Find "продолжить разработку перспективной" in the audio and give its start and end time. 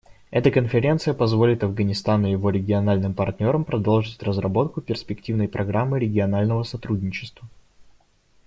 3.63-5.47